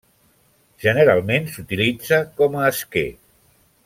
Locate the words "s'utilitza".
1.55-2.21